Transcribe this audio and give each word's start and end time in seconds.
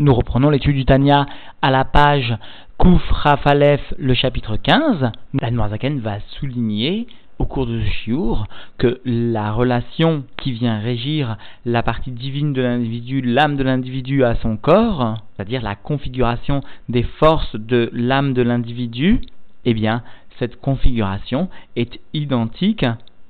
Nous 0.00 0.14
reprenons 0.14 0.48
l'étude 0.48 0.76
du 0.76 0.86
Tanya 0.86 1.26
à 1.60 1.70
la 1.70 1.84
page 1.84 2.34
Kouf 2.78 3.02
Rafalef, 3.10 3.82
le 3.98 4.14
chapitre 4.14 4.56
15. 4.56 5.12
La 5.42 5.50
Noirzaken 5.50 6.00
va 6.00 6.20
souligner 6.38 7.06
au 7.38 7.44
cours 7.44 7.66
de 7.66 7.82
ce 7.82 7.90
chiour 7.90 8.46
que 8.78 9.02
la 9.04 9.52
relation 9.52 10.24
qui 10.38 10.52
vient 10.52 10.78
régir 10.78 11.36
la 11.66 11.82
partie 11.82 12.12
divine 12.12 12.54
de 12.54 12.62
l'individu, 12.62 13.20
l'âme 13.20 13.58
de 13.58 13.62
l'individu 13.62 14.24
à 14.24 14.36
son 14.36 14.56
corps, 14.56 15.16
c'est-à-dire 15.36 15.60
la 15.60 15.74
configuration 15.74 16.62
des 16.88 17.02
forces 17.02 17.54
de 17.56 17.90
l'âme 17.92 18.32
de 18.32 18.40
l'individu, 18.40 19.20
eh 19.66 19.74
bien, 19.74 20.02
cette 20.38 20.58
configuration 20.62 21.50
est 21.76 22.00
identique 22.14 22.86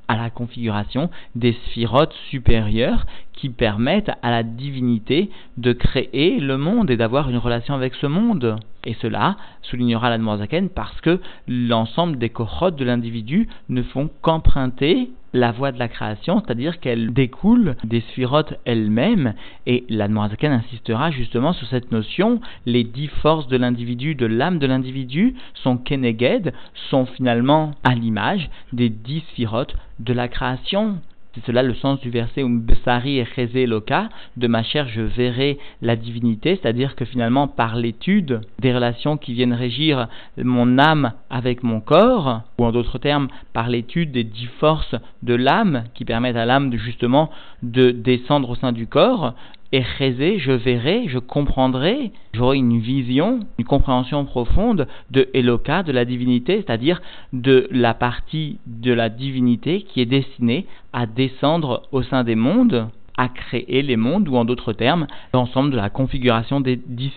à 0.07 0.17
la 0.17 0.31
configuration 0.31 1.11
des 1.35 1.53
sphirotes 1.67 2.15
supérieures 2.31 3.07
qui 3.41 3.49
permettent 3.49 4.11
à 4.23 4.31
la 4.31 4.43
divinité 4.43 5.31
de 5.57 5.73
créer 5.73 6.41
le 6.41 6.59
monde 6.59 6.91
et 6.91 6.99
d'avoir 6.99 7.31
une 7.31 7.39
relation 7.39 7.75
avec 7.75 7.95
ce 7.95 8.07
monde. 8.07 8.57
Et 8.85 8.95
cela, 9.01 9.37
soulignera 9.63 10.15
la 10.15 10.37
Zaken, 10.37 10.69
parce 10.69 11.01
que 11.01 11.21
l'ensemble 11.49 12.19
des 12.19 12.29
kohot 12.29 12.71
de 12.71 12.85
l'individu 12.85 13.49
ne 13.71 13.83
font 13.83 14.11
qu'emprunter 14.21 15.11
la 15.33 15.53
voie 15.53 15.73
de 15.73 15.79
la 15.79 15.89
création, 15.89 16.43
c'est-à-dire 16.45 16.81
qu'elle 16.81 17.15
découle 17.15 17.77
des 17.85 18.01
sphirotes 18.01 18.59
elles-mêmes, 18.67 19.33
et 19.67 19.85
la 19.89 20.09
Zaken 20.09 20.53
insistera 20.53 21.11
justement 21.11 21.55
sur 21.55 21.67
cette 21.69 21.93
notion, 21.93 22.41
les 22.67 22.85
dix 22.85 23.09
forces 23.09 23.49
de 23.49 23.57
l'individu, 23.57 24.15
de 24.15 24.27
l'âme 24.27 24.59
de 24.59 24.67
l'individu, 24.67 25.35
sont 25.55 25.79
keneged, 25.79 26.53
sont 26.91 27.07
finalement 27.07 27.71
à 27.85 27.95
l'image 27.95 28.51
des 28.75 28.91
dix 28.91 29.21
sphirotes 29.31 29.77
de 29.99 30.13
la 30.13 30.29
création. 30.29 30.99
C'est 31.35 31.45
cela 31.47 31.63
le 31.63 31.75
sens 31.75 32.01
du 32.01 32.11
verset 32.11 32.43
Umbesari 32.43 33.19
et 33.19 33.67
Loka, 33.67 34.09
de 34.37 34.49
ma 34.49 34.65
chair 34.65 34.89
je 34.89 35.01
verrai 35.01 35.59
la 35.81 35.95
divinité, 35.95 36.59
c'est-à-dire 36.61 36.97
que 36.97 37.05
finalement 37.05 37.47
par 37.47 37.77
l'étude 37.77 38.41
des 38.59 38.75
relations 38.75 39.17
qui 39.17 39.35
viennent 39.35 39.55
régir 39.55 40.09
mon 40.37 40.77
âme 40.79 41.13
avec 41.31 41.63
mon 41.63 41.81
corps, 41.81 42.43
ou 42.59 42.65
en 42.65 42.73
d'autres 42.73 42.99
termes 42.99 43.29
par 43.53 43.69
l'étude 43.69 44.11
des 44.11 44.25
dix 44.25 44.49
forces 44.59 44.97
de 45.23 45.35
l'âme 45.35 45.85
qui 45.95 46.05
permettent 46.05 46.37
à 46.37 46.47
l'âme 46.47 46.75
justement 46.77 47.31
de 47.63 47.93
descendre 47.93 48.51
au 48.51 48.57
sein 48.57 48.73
du 48.73 48.89
corps, 48.89 49.35
et 49.73 49.83
je 49.83 50.53
verrai, 50.53 51.07
je 51.09 51.19
comprendrai, 51.19 52.11
j'aurai 52.33 52.57
une 52.57 52.81
vision, 52.81 53.41
une 53.59 53.65
compréhension 53.65 54.25
profonde 54.25 54.89
de 55.11 55.29
Eloka, 55.33 55.83
de 55.83 55.93
la 55.93 56.05
divinité, 56.05 56.57
c'est-à-dire 56.57 57.01
de 57.33 57.69
la 57.71 57.95
partie 57.95 58.59
de 58.67 58.93
la 58.93 59.09
divinité 59.09 59.83
qui 59.83 60.01
est 60.01 60.07
destinée 60.07 60.67
à 60.93 61.07
descendre 61.07 61.83
au 61.93 62.03
sein 62.03 62.25
des 62.25 62.35
mondes, 62.35 62.89
à 63.17 63.29
créer 63.29 63.83
les 63.83 63.97
mondes, 63.97 64.29
ou 64.29 64.37
en 64.37 64.45
d'autres 64.45 64.73
termes, 64.73 65.07
l'ensemble 65.35 65.71
de 65.71 65.77
la 65.77 65.91
configuration 65.91 66.61
des 66.61 66.77
dix. 66.77 67.13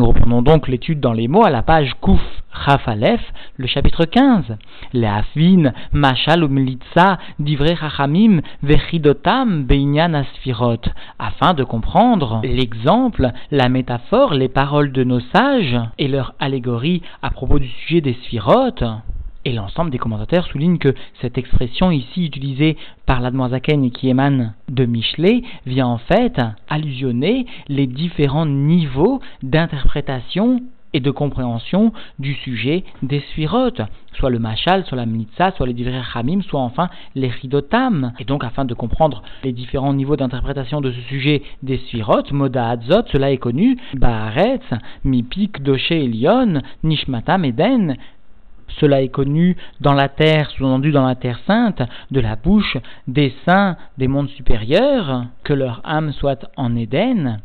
Nous 0.00 0.06
reprenons 0.06 0.40
donc 0.40 0.66
l'étude 0.66 0.98
dans 0.98 1.12
les 1.12 1.28
mots 1.28 1.44
à 1.44 1.50
la 1.50 1.60
page 1.60 1.92
Kouf 2.00 2.22
Rafalef, 2.50 3.20
le 3.58 3.66
chapitre 3.66 4.06
15. 4.06 4.56
Leafvin, 4.94 5.74
Machal 5.92 6.42
Umlitza, 6.42 7.18
Divrei 7.38 7.74
Rachamim, 7.74 8.40
Vechidotam, 8.62 9.64
Beinyan 9.64 10.14
Asfirot, 10.14 10.80
afin 11.18 11.52
de 11.52 11.64
comprendre 11.64 12.40
l'exemple, 12.42 13.30
la 13.50 13.68
métaphore, 13.68 14.32
les 14.32 14.48
paroles 14.48 14.92
de 14.92 15.04
nos 15.04 15.20
sages 15.20 15.78
et 15.98 16.08
leur 16.08 16.32
allégorie 16.38 17.02
à 17.20 17.28
propos 17.28 17.58
du 17.58 17.68
sujet 17.68 18.00
des 18.00 18.14
Sphirot. 18.24 18.80
Et 19.46 19.52
l'ensemble 19.52 19.90
des 19.90 19.98
commentateurs 19.98 20.46
souligne 20.46 20.76
que 20.76 20.94
cette 21.22 21.38
expression 21.38 21.90
ici 21.90 22.26
utilisée 22.26 22.76
par 23.06 23.20
l'Admoisaken 23.20 23.84
et 23.84 23.90
qui 23.90 24.10
émane 24.10 24.52
de 24.68 24.84
Michelet 24.84 25.42
vient 25.64 25.86
en 25.86 25.96
fait 25.96 26.38
allusionner 26.68 27.46
les 27.68 27.86
différents 27.86 28.44
niveaux 28.44 29.20
d'interprétation 29.42 30.60
et 30.92 31.00
de 31.00 31.10
compréhension 31.10 31.92
du 32.18 32.34
sujet 32.34 32.84
des 33.02 33.20
sphirotes, 33.30 33.80
soit 34.14 34.28
le 34.28 34.38
machal, 34.38 34.84
soit 34.84 34.96
la 34.96 35.06
mitza, 35.06 35.52
soit 35.52 35.66
les 35.66 35.72
divers 35.72 36.16
hamim, 36.16 36.42
soit 36.42 36.60
enfin 36.60 36.90
les 37.14 37.28
ridotam. 37.28 38.12
Et 38.18 38.24
donc, 38.24 38.44
afin 38.44 38.64
de 38.64 38.74
comprendre 38.74 39.22
les 39.44 39.52
différents 39.52 39.94
niveaux 39.94 40.16
d'interprétation 40.16 40.80
de 40.80 40.90
ce 40.90 41.00
sujet 41.02 41.42
des 41.62 41.78
sphirotes, 41.78 42.32
moda 42.32 42.70
adzot, 42.70 43.06
cela 43.12 43.30
est 43.30 43.38
connu, 43.38 43.78
baaretz, 43.94 44.64
mipik, 45.04 45.62
doche, 45.62 45.92
elion, 45.92 46.60
nishmatam, 46.82 47.44
eden, 47.44 47.96
cela 48.78 49.02
est 49.02 49.08
connu 49.08 49.56
dans 49.80 49.94
la 49.94 50.08
terre, 50.08 50.50
sous-entendu 50.50 50.92
dans 50.92 51.06
la 51.06 51.14
terre 51.14 51.40
sainte, 51.46 51.82
de 52.10 52.20
la 52.20 52.36
bouche 52.36 52.76
des 53.06 53.34
saints 53.44 53.76
des 53.98 54.08
mondes 54.08 54.28
supérieurs, 54.28 55.24
que 55.44 55.52
leur 55.52 55.80
âme 55.84 56.12
soit 56.12 56.50
en 56.56 56.76
Éden. 56.76 57.40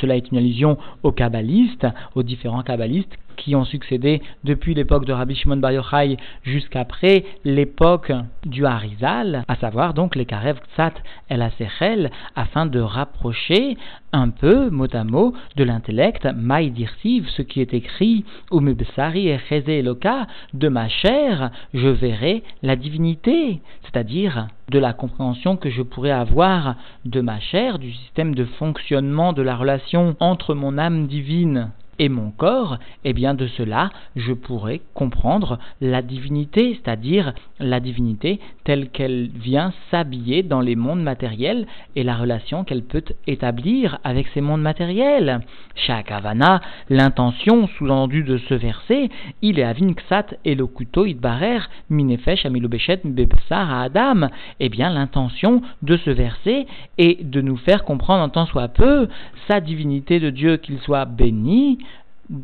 Cela 0.00 0.16
est 0.16 0.30
une 0.30 0.38
allusion 0.38 0.78
aux 1.02 1.12
kabbalistes, 1.12 1.86
aux 2.14 2.22
différents 2.22 2.62
kabbalistes 2.62 3.16
qui 3.40 3.56
ont 3.56 3.64
succédé 3.64 4.20
depuis 4.44 4.74
l'époque 4.74 5.06
de 5.06 5.12
Rabbi 5.12 5.34
Shimon 5.34 5.56
Bar 5.56 5.72
Yochai 5.72 6.18
jusqu'après 6.42 7.24
l'époque 7.44 8.12
du 8.44 8.66
Harizal, 8.66 9.44
à 9.48 9.56
savoir 9.56 9.94
donc 9.94 10.14
les 10.14 10.26
Karev 10.26 10.58
Ksat 10.60 10.92
El 11.28 11.42
Asechel, 11.42 12.10
afin 12.36 12.66
de 12.66 12.80
rapprocher 12.80 13.78
un 14.12 14.28
peu, 14.28 14.70
mot 14.70 14.92
à 14.92 15.04
mot, 15.04 15.32
de 15.56 15.64
l'intellect, 15.64 16.28
Maïdirsiv, 16.36 17.28
ce 17.28 17.42
qui 17.42 17.60
est 17.60 17.72
écrit, 17.72 18.24
Umebsari 18.52 19.28
et 19.28 19.38
Eloka, 19.50 20.26
de 20.52 20.68
ma 20.68 20.88
chair, 20.88 21.50
je 21.72 21.88
verrai 21.88 22.42
la 22.62 22.76
divinité, 22.76 23.60
c'est-à-dire 23.82 24.48
de 24.68 24.78
la 24.78 24.92
compréhension 24.92 25.56
que 25.56 25.70
je 25.70 25.82
pourrais 25.82 26.10
avoir 26.10 26.76
de 27.04 27.20
ma 27.20 27.40
chair, 27.40 27.78
du 27.78 27.92
système 27.92 28.34
de 28.34 28.44
fonctionnement 28.44 29.32
de 29.32 29.42
la 29.42 29.56
relation 29.56 30.16
entre 30.20 30.54
mon 30.54 30.76
âme 30.76 31.06
divine 31.06 31.70
et 32.00 32.08
mon 32.08 32.30
corps, 32.30 32.78
eh 33.04 33.12
bien 33.12 33.34
de 33.34 33.46
cela 33.46 33.90
je 34.16 34.32
pourrais 34.32 34.80
comprendre 34.94 35.58
la 35.82 36.00
divinité, 36.00 36.74
c'est-à-dire 36.74 37.34
la 37.60 37.78
divinité 37.78 38.40
telle 38.64 38.88
qu'elle 38.88 39.28
vient 39.28 39.74
s'habiller 39.90 40.42
dans 40.42 40.62
les 40.62 40.76
mondes 40.76 41.02
matériels 41.02 41.66
et 41.96 42.02
la 42.02 42.16
relation 42.16 42.64
qu'elle 42.64 42.84
peut 42.84 43.04
établir 43.26 43.98
avec 44.02 44.28
ces 44.28 44.40
mondes 44.40 44.62
matériels. 44.62 45.40
Shakavana, 45.74 46.62
l'intention 46.88 47.68
sous-endue 47.76 48.24
de 48.24 48.38
ce 48.38 48.54
verset, 48.54 49.10
il 49.42 49.58
est 49.58 49.64
avin 49.64 49.92
ksat 49.92 50.38
elokuto 50.46 51.04
idbarer 51.04 51.60
minefesh 51.90 52.46
amilobeshet 52.46 53.02
bebsar 53.04 53.70
à 53.70 53.82
Adam. 53.82 54.28
Eh 54.58 54.70
bien 54.70 54.88
l'intention 54.88 55.60
de 55.82 55.98
ce 55.98 56.10
verset 56.10 56.66
est 56.96 57.22
de 57.22 57.42
nous 57.42 57.58
faire 57.58 57.84
comprendre 57.84 58.22
en 58.22 58.30
tant 58.30 58.46
soit 58.46 58.68
peu 58.68 59.06
sa 59.48 59.60
divinité 59.60 60.18
de 60.18 60.30
Dieu 60.30 60.56
qu'il 60.56 60.78
soit 60.78 61.04
béni, 61.04 61.78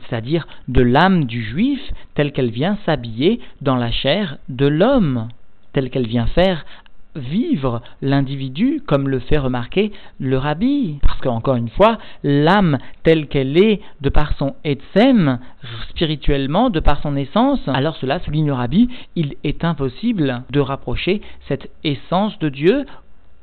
c'est-à-dire 0.08 0.46
de 0.68 0.82
l'âme 0.82 1.24
du 1.24 1.42
juif 1.42 1.80
telle 2.14 2.32
qu'elle 2.32 2.50
vient 2.50 2.78
s'habiller 2.86 3.40
dans 3.60 3.76
la 3.76 3.90
chair 3.90 4.38
de 4.48 4.66
l'homme, 4.66 5.28
telle 5.72 5.90
qu'elle 5.90 6.06
vient 6.06 6.26
faire 6.26 6.64
vivre 7.16 7.82
l'individu, 8.02 8.82
comme 8.86 9.08
le 9.08 9.18
fait 9.18 9.38
remarquer 9.38 9.92
le 10.20 10.36
rabbi. 10.38 10.98
Parce 11.02 11.20
qu'encore 11.20 11.56
une 11.56 11.70
fois, 11.70 11.98
l'âme 12.22 12.78
telle 13.02 13.26
qu'elle 13.26 13.56
est, 13.56 13.80
de 14.00 14.08
par 14.08 14.36
son 14.36 14.54
etsem, 14.64 15.38
spirituellement, 15.90 16.70
de 16.70 16.80
par 16.80 17.00
son 17.02 17.16
essence, 17.16 17.60
alors 17.66 17.96
cela 17.96 18.20
souligne 18.20 18.46
le 18.46 18.52
rabbi, 18.52 18.88
il 19.16 19.34
est 19.44 19.64
impossible 19.64 20.42
de 20.50 20.60
rapprocher 20.60 21.22
cette 21.48 21.70
essence 21.84 22.38
de 22.38 22.48
Dieu 22.48 22.84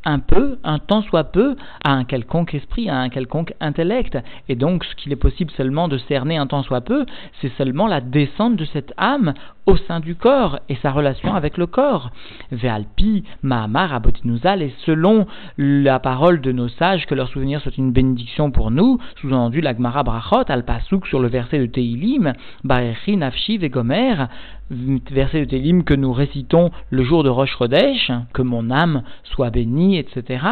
un 0.05 0.19
peu, 0.19 0.57
un 0.63 0.79
tant 0.79 1.01
soit 1.01 1.25
peu, 1.25 1.55
à 1.83 1.91
un 1.91 2.03
quelconque 2.03 2.53
esprit, 2.53 2.89
à 2.89 2.97
un 2.97 3.09
quelconque 3.09 3.53
intellect. 3.59 4.17
Et 4.49 4.55
donc, 4.55 4.83
ce 4.85 4.95
qu'il 4.95 5.11
est 5.11 5.17
possible 5.17 5.51
seulement 5.51 5.87
de 5.87 5.97
cerner 5.97 6.37
un 6.37 6.47
tant 6.47 6.63
soit 6.63 6.81
peu, 6.81 7.05
c'est 7.41 7.51
seulement 7.57 7.87
la 7.87 8.01
descente 8.01 8.55
de 8.55 8.65
cette 8.65 8.93
âme 8.97 9.33
au 9.65 9.77
sein 9.77 9.99
du 9.99 10.15
corps 10.15 10.59
et 10.69 10.75
sa 10.81 10.91
relation 10.91 11.33
avec 11.33 11.57
le 11.57 11.67
corps. 11.67 12.11
Vealpi, 12.51 13.23
Mahamar, 13.41 13.93
Abotinuzal, 13.93 14.61
et 14.61 14.73
selon 14.85 15.25
la 15.57 15.99
parole 15.99 16.41
de 16.41 16.51
nos 16.51 16.67
sages, 16.67 17.05
que 17.05 17.15
leur 17.15 17.29
souvenir 17.29 17.61
soit 17.61 17.77
une 17.77 17.91
bénédiction 17.91 18.51
pour 18.51 18.71
nous, 18.71 18.99
sous-entendu 19.21 19.61
l'Agmara 19.61 20.03
Brachot, 20.03 20.43
Al-Pasuk 20.47 21.07
sur 21.07 21.19
le 21.19 21.27
verset 21.27 21.59
de 21.59 21.65
Teilim, 21.65 22.33
Barechi, 22.63 23.17
Nafshi, 23.17 23.57
Vegomer, 23.57 24.25
verset 24.69 25.41
de 25.41 25.45
Teilim 25.45 25.83
que 25.83 25.93
nous 25.93 26.13
récitons 26.13 26.71
le 26.89 27.03
jour 27.03 27.23
de 27.23 27.29
Rosh 27.29 27.55
Chodesh, 27.57 28.11
que 28.33 28.41
mon 28.41 28.69
âme 28.71 29.03
soit 29.23 29.49
bénie, 29.49 29.97
etc. 29.97 30.45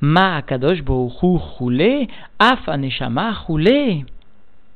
Ma 0.00 0.36
Akadosh 0.36 0.82
Bohu 0.82 1.10
Roulé, 1.58 2.08
Af 2.38 2.68
Roulé. 3.46 4.04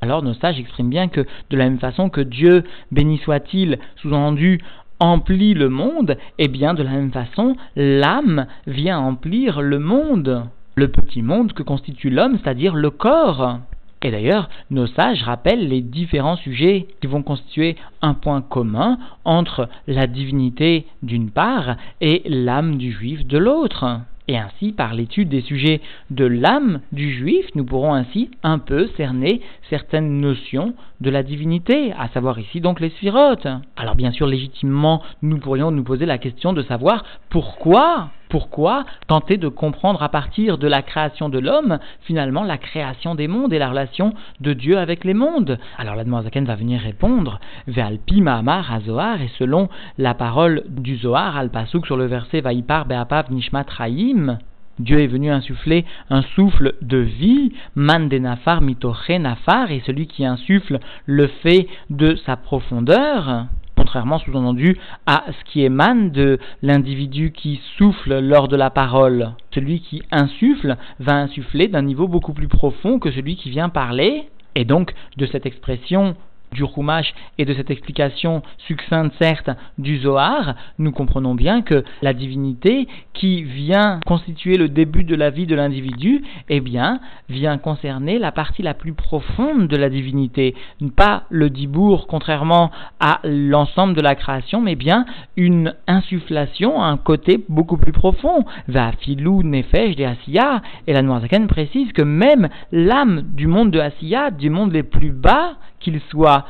Alors 0.04 0.22
nos 0.22 0.34
sages 0.34 0.60
expriment 0.60 0.90
bien 0.90 1.08
que 1.08 1.22
de 1.48 1.56
la 1.56 1.64
même 1.64 1.78
façon 1.78 2.10
que 2.10 2.20
Dieu, 2.20 2.64
béni 2.92 3.16
soit-il, 3.16 3.78
sous-entendu, 3.96 4.60
emplit 5.00 5.54
le 5.54 5.70
monde, 5.70 6.18
et 6.38 6.44
eh 6.44 6.48
bien 6.48 6.74
de 6.74 6.82
la 6.82 6.90
même 6.90 7.10
façon, 7.10 7.56
l'âme 7.74 8.46
vient 8.66 8.98
emplir 8.98 9.62
le 9.62 9.78
monde, 9.78 10.44
le 10.74 10.88
petit 10.88 11.22
monde 11.22 11.54
que 11.54 11.62
constitue 11.62 12.10
l'homme, 12.10 12.36
c'est-à-dire 12.36 12.74
le 12.74 12.90
corps. 12.90 13.60
Et 14.02 14.10
d'ailleurs, 14.10 14.50
nos 14.70 14.86
sages 14.86 15.22
rappellent 15.22 15.68
les 15.68 15.80
différents 15.80 16.36
sujets 16.36 16.86
qui 17.00 17.06
vont 17.06 17.22
constituer 17.22 17.76
un 18.02 18.12
point 18.12 18.42
commun 18.42 18.98
entre 19.24 19.70
la 19.86 20.06
divinité 20.06 20.84
d'une 21.02 21.30
part 21.30 21.76
et 22.02 22.20
l'âme 22.26 22.76
du 22.76 22.92
juif 22.92 23.24
de 23.26 23.38
l'autre. 23.38 24.02
Et 24.26 24.38
ainsi, 24.38 24.72
par 24.72 24.94
l'étude 24.94 25.28
des 25.28 25.42
sujets 25.42 25.82
de 26.10 26.24
l'âme 26.24 26.80
du 26.92 27.12
juif, 27.12 27.46
nous 27.54 27.64
pourrons 27.64 27.92
ainsi 27.92 28.30
un 28.42 28.58
peu 28.58 28.88
cerner 28.96 29.42
certaines 29.68 30.20
notions 30.20 30.74
de 31.02 31.10
la 31.10 31.22
divinité, 31.22 31.92
à 31.92 32.08
savoir 32.08 32.38
ici 32.38 32.62
donc 32.62 32.80
les 32.80 32.88
sphirotes. 32.90 33.46
Alors 33.76 33.96
bien 33.96 34.12
sûr, 34.12 34.26
légitimement, 34.26 35.02
nous 35.20 35.38
pourrions 35.38 35.70
nous 35.70 35.84
poser 35.84 36.06
la 36.06 36.16
question 36.16 36.54
de 36.54 36.62
savoir 36.62 37.04
pourquoi 37.28 38.10
pourquoi 38.34 38.84
tenter 39.06 39.36
de 39.36 39.46
comprendre 39.46 40.02
à 40.02 40.08
partir 40.08 40.58
de 40.58 40.66
la 40.66 40.82
création 40.82 41.28
de 41.28 41.38
l'homme, 41.38 41.78
finalement, 42.00 42.42
la 42.42 42.58
création 42.58 43.14
des 43.14 43.28
mondes 43.28 43.52
et 43.52 43.60
la 43.60 43.69
relation 43.69 44.12
de 44.40 44.52
Dieu 44.54 44.76
avec 44.76 45.04
les 45.04 45.14
mondes. 45.14 45.56
Alors 45.78 45.94
la 45.94 46.02
Zaken 46.22 46.44
va 46.44 46.56
venir 46.56 46.81
répondre, 46.81 47.38
Ve'alpi 47.69 48.22
Mahamar 48.22 48.81
Zohar, 48.81 49.22
et 49.22 49.31
selon 49.38 49.69
la 49.98 50.14
parole 50.14 50.64
du 50.66 50.96
Zohar, 50.96 51.36
al 51.36 51.50
Pasuk 51.50 51.86
sur 51.86 51.96
le 51.96 52.06
verset 52.06 52.40
Vaipar 52.40 52.86
Be'apav 52.86 53.31
Nishmat 53.31 53.66
Raim, 53.69 54.38
Dieu 54.78 55.00
est 55.00 55.06
venu 55.06 55.30
insuffler 55.30 55.84
un 56.10 56.22
souffle 56.22 56.74
de 56.82 56.98
vie, 56.98 57.52
man 57.74 58.08
de 58.08 58.18
nafar 58.18 58.60
mitoche 58.60 59.10
nafar, 59.10 59.70
et 59.70 59.82
celui 59.86 60.06
qui 60.06 60.24
insuffle 60.24 60.80
le 61.06 61.26
fait 61.26 61.68
de 61.90 62.16
sa 62.26 62.36
profondeur 62.36 63.46
contrairement 63.76 64.18
sous-entendu 64.18 64.78
à 65.06 65.24
ce 65.28 65.50
qui 65.50 65.62
émane 65.62 66.10
de 66.10 66.38
l'individu 66.62 67.32
qui 67.32 67.60
souffle 67.76 68.18
lors 68.20 68.48
de 68.48 68.56
la 68.56 68.70
parole. 68.70 69.32
Celui 69.52 69.80
qui 69.80 70.02
insuffle 70.10 70.76
va 71.00 71.16
insuffler 71.16 71.68
d'un 71.68 71.82
niveau 71.82 72.08
beaucoup 72.08 72.32
plus 72.32 72.48
profond 72.48 72.98
que 72.98 73.10
celui 73.10 73.36
qui 73.36 73.50
vient 73.50 73.68
parler. 73.68 74.28
Et 74.54 74.64
donc, 74.64 74.94
de 75.16 75.26
cette 75.26 75.46
expression 75.46 76.16
du 76.52 76.64
Rumash 76.64 77.12
et 77.38 77.44
de 77.44 77.55
cette 77.55 77.70
explication 77.70 78.43
succincte 78.58 79.14
certes 79.19 79.50
du 79.79 79.99
Zohar, 79.99 80.55
nous 80.79 80.93
comprenons 80.93 81.35
bien 81.35 81.62
que 81.62 81.85
la 82.02 82.12
divinité 82.12 82.87
qui 83.12 83.43
vient 83.43 84.00
constituer 84.06 84.56
le 84.56 84.69
début 84.69 85.05
de 85.05 85.14
la 85.14 85.31
vie 85.31 85.46
de 85.46 85.55
l'individu, 85.55 86.23
eh 86.49 86.61
bien, 86.61 87.00
vient 87.29 87.58
concerner 87.58 88.19
la 88.19 88.32
partie 88.32 88.62
la 88.62 88.75
plus 88.75 88.93
profonde 88.93 89.69
de 89.69 89.76
la 89.76 89.88
divinité, 89.88 90.55
pas 90.96 91.25
le 91.31 91.50
dibour 91.50 92.06
contrairement 92.06 92.70
à 93.00 93.20
l'ensemble 93.25 93.94
de 93.94 94.00
la 94.00 94.14
création, 94.14 94.61
mais 94.61 94.76
bien 94.76 95.06
une 95.37 95.75
insufflation, 95.87 96.82
un 96.82 96.96
côté 96.96 97.44
beaucoup 97.49 97.76
plus 97.76 97.93
profond. 97.93 98.44
Va 98.69 98.93
filou 98.93 99.43
nefesh 99.43 99.96
de 99.96 100.05
Asiya, 100.05 100.62
et 100.87 100.93
la 100.93 101.02
Noirzaken 101.02 101.46
précise 101.46 101.93
que 101.93 102.02
même 102.02 102.49
l'âme 102.73 103.23
du 103.23 103.46
monde 103.46 103.70
de 103.70 103.81
Asiya, 103.81 104.31
du 104.31 104.50
monde 104.50 104.73
les 104.73 104.82
plus 104.82 105.11
bas, 105.11 105.55
qu'il 105.84 106.00
soit 106.10 106.46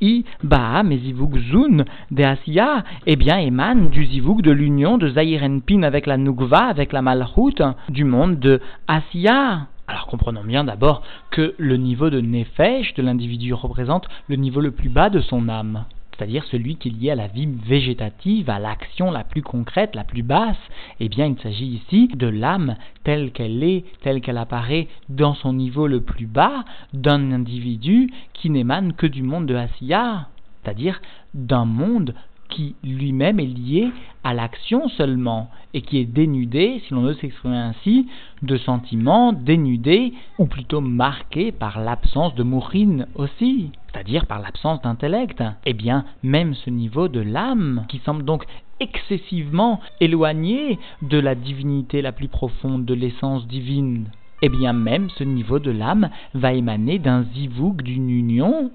I, 0.00 0.24
Ba, 0.42 0.82
Mezivuk 0.82 1.36
Zun 1.50 1.84
de 2.10 2.22
Asiya, 2.22 2.84
eh 3.06 3.16
bien, 3.16 3.36
émane 3.36 3.90
du 3.90 4.06
Zivuk 4.06 4.40
de 4.40 4.50
l'union 4.50 4.96
de 4.96 5.10
Zahirenpin 5.10 5.82
avec 5.82 6.06
la 6.06 6.16
Nukva, 6.16 6.64
avec 6.64 6.92
la 6.92 7.02
Malchut 7.02 7.62
du 7.90 8.04
monde 8.04 8.38
de 8.38 8.60
Asiya. 8.88 9.66
Alors 9.88 10.06
comprenons 10.06 10.44
bien 10.44 10.64
d'abord 10.64 11.02
que 11.30 11.54
le 11.58 11.76
niveau 11.76 12.08
de 12.08 12.20
Nefesh 12.20 12.94
de 12.94 13.02
l'individu 13.02 13.52
représente 13.52 14.08
le 14.28 14.36
niveau 14.36 14.60
le 14.60 14.70
plus 14.70 14.88
bas 14.88 15.10
de 15.10 15.20
son 15.20 15.48
âme 15.48 15.84
c'est-à-dire 16.20 16.44
celui 16.50 16.76
qui 16.76 16.88
est 16.88 16.92
lié 16.92 17.10
à 17.12 17.14
la 17.14 17.28
vie 17.28 17.46
végétative, 17.46 18.50
à 18.50 18.58
l'action 18.58 19.10
la 19.10 19.24
plus 19.24 19.40
concrète, 19.40 19.94
la 19.94 20.04
plus 20.04 20.22
basse, 20.22 20.58
eh 21.00 21.08
bien 21.08 21.24
il 21.24 21.40
s'agit 21.40 21.64
ici 21.64 22.08
de 22.08 22.26
l'âme 22.26 22.76
telle 23.04 23.32
qu'elle 23.32 23.64
est, 23.64 23.86
telle 24.02 24.20
qu'elle 24.20 24.36
apparaît 24.36 24.88
dans 25.08 25.32
son 25.32 25.54
niveau 25.54 25.86
le 25.86 26.02
plus 26.02 26.26
bas 26.26 26.66
d'un 26.92 27.32
individu 27.32 28.12
qui 28.34 28.50
n'émane 28.50 28.92
que 28.92 29.06
du 29.06 29.22
monde 29.22 29.46
de 29.46 29.54
Asiya, 29.54 30.28
c'est-à-dire 30.62 31.00
d'un 31.32 31.64
monde 31.64 32.14
qui 32.50 32.74
lui-même 32.84 33.40
est 33.40 33.46
lié 33.46 33.90
à 34.24 34.34
l'action 34.34 34.88
seulement 34.88 35.50
et 35.72 35.82
qui 35.82 35.98
est 35.98 36.04
dénudé, 36.04 36.82
si 36.86 36.94
l'on 36.94 37.02
veut 37.02 37.14
s'exprimer 37.14 37.56
ainsi, 37.56 38.08
de 38.42 38.56
sentiments 38.56 39.32
dénudés 39.32 40.12
ou 40.38 40.46
plutôt 40.46 40.80
marqué 40.80 41.52
par 41.52 41.80
l'absence 41.80 42.34
de 42.34 42.42
mourine 42.42 43.06
aussi, 43.14 43.70
c'est-à-dire 43.92 44.26
par 44.26 44.40
l'absence 44.40 44.82
d'intellect. 44.82 45.42
Eh 45.64 45.72
bien, 45.72 46.04
même 46.22 46.54
ce 46.54 46.70
niveau 46.70 47.08
de 47.08 47.20
l'âme, 47.20 47.84
qui 47.88 47.98
semble 48.04 48.24
donc 48.24 48.44
excessivement 48.80 49.80
éloigné 50.00 50.78
de 51.02 51.18
la 51.18 51.34
divinité 51.34 52.02
la 52.02 52.12
plus 52.12 52.28
profonde, 52.28 52.84
de 52.84 52.94
l'essence 52.94 53.46
divine, 53.46 54.06
eh 54.42 54.48
bien 54.48 54.72
même 54.72 55.10
ce 55.10 55.24
niveau 55.24 55.58
de 55.58 55.70
l'âme 55.70 56.08
va 56.34 56.54
émaner 56.54 56.98
d'un 56.98 57.24
zivouk, 57.34 57.82
d'une 57.82 58.10
union 58.10 58.70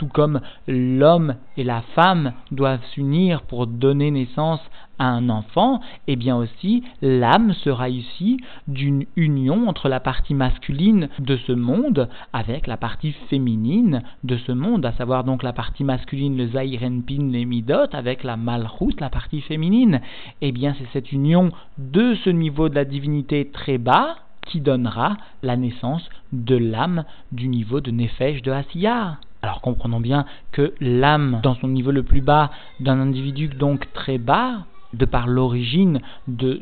tout 0.00 0.08
comme 0.08 0.40
l'homme 0.66 1.34
et 1.58 1.62
la 1.62 1.82
femme 1.94 2.32
doivent 2.52 2.84
s'unir 2.94 3.42
pour 3.42 3.66
donner 3.66 4.10
naissance 4.10 4.62
à 4.98 5.04
un 5.04 5.28
enfant, 5.28 5.80
et 6.06 6.12
eh 6.12 6.16
bien 6.16 6.36
aussi 6.36 6.82
l'âme 7.02 7.52
sera 7.52 7.90
ici 7.90 8.38
d'une 8.66 9.04
union 9.16 9.68
entre 9.68 9.90
la 9.90 10.00
partie 10.00 10.32
masculine 10.32 11.10
de 11.18 11.36
ce 11.36 11.52
monde 11.52 12.08
avec 12.32 12.66
la 12.66 12.78
partie 12.78 13.12
féminine 13.28 14.02
de 14.24 14.38
ce 14.38 14.52
monde, 14.52 14.86
à 14.86 14.92
savoir 14.92 15.22
donc 15.24 15.42
la 15.42 15.52
partie 15.52 15.84
masculine, 15.84 16.38
le 16.38 16.48
Zahirenpin, 16.48 17.28
les 17.30 17.44
Midot, 17.44 17.92
avec 17.92 18.24
la 18.24 18.38
Malchut, 18.38 18.98
la 19.00 19.10
partie 19.10 19.42
féminine. 19.42 20.00
Eh 20.40 20.50
bien 20.50 20.74
c'est 20.78 20.88
cette 20.94 21.12
union 21.12 21.50
de 21.76 22.14
ce 22.24 22.30
niveau 22.30 22.70
de 22.70 22.74
la 22.74 22.86
divinité 22.86 23.50
très 23.52 23.76
bas 23.76 24.16
qui 24.46 24.62
donnera 24.62 25.18
la 25.42 25.58
naissance 25.58 26.08
de 26.32 26.56
l'âme 26.56 27.04
du 27.32 27.48
niveau 27.48 27.82
de 27.82 27.90
Nefesh 27.90 28.40
de 28.40 28.50
Asiya. 28.50 29.18
Alors 29.42 29.60
comprenons 29.60 30.00
bien 30.00 30.26
que 30.52 30.74
l'âme, 30.80 31.40
dans 31.42 31.54
son 31.54 31.68
niveau 31.68 31.90
le 31.90 32.02
plus 32.02 32.20
bas 32.20 32.50
d'un 32.78 33.00
individu 33.00 33.48
donc 33.48 33.90
très 33.92 34.18
bas, 34.18 34.66
de 34.92 35.04
par 35.04 35.28
l'origine 35.28 36.00
de 36.28 36.60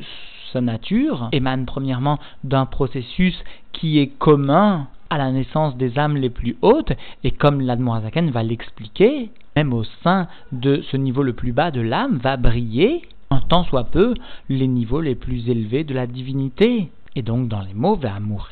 sa 0.52 0.60
nature, 0.60 1.28
émane 1.32 1.66
premièrement 1.66 2.18
d'un 2.44 2.66
processus 2.66 3.34
qui 3.72 3.98
est 3.98 4.08
commun 4.18 4.86
à 5.10 5.18
la 5.18 5.32
naissance 5.32 5.76
des 5.76 5.98
âmes 5.98 6.16
les 6.16 6.30
plus 6.30 6.56
hautes, 6.62 6.92
et 7.24 7.30
comme 7.30 7.60
l'Admorazaken 7.60 8.30
va 8.30 8.42
l'expliquer, 8.42 9.30
même 9.56 9.72
au 9.72 9.84
sein 10.04 10.28
de 10.52 10.82
ce 10.90 10.96
niveau 10.96 11.22
le 11.22 11.32
plus 11.32 11.52
bas 11.52 11.70
de 11.70 11.80
l'âme 11.80 12.18
va 12.18 12.36
briller, 12.36 13.02
en 13.30 13.40
tant 13.40 13.64
soit 13.64 13.84
peu, 13.84 14.14
les 14.48 14.66
niveaux 14.66 15.00
les 15.00 15.14
plus 15.14 15.48
élevés 15.48 15.84
de 15.84 15.94
la 15.94 16.06
divinité 16.06 16.90
et 17.18 17.22
donc 17.22 17.48
dans 17.48 17.60
les 17.60 17.74
mots 17.74 17.98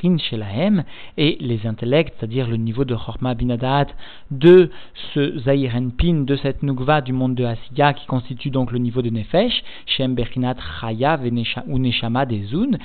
chez 0.01 0.17
Shelahem, 0.17 0.83
et 1.17 1.37
les 1.39 1.65
intellects, 1.65 2.13
c'est-à-dire 2.17 2.47
le 2.47 2.57
niveau 2.57 2.83
de 2.83 2.95
Chorma 2.95 3.33
Binadat, 3.33 3.87
de 4.29 4.69
ce 5.13 5.39
Zahirenpin, 5.39 6.25
de 6.25 6.35
cette 6.35 6.63
Nugva 6.63 6.99
du 6.99 7.13
monde 7.13 7.35
de 7.35 7.45
Asiya, 7.45 7.93
qui 7.93 8.05
constitue 8.07 8.49
donc 8.49 8.71
le 8.71 8.79
niveau 8.79 9.01
de 9.01 9.09
Nefesh, 9.09 9.63
Shem 9.85 10.15
Bechinat 10.15 10.57
Chaya 10.81 11.17
ou 11.67 11.79
Neshama 11.79 12.25
Zun, 12.49 12.77